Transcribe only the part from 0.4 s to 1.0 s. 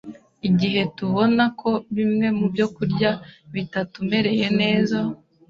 Igihe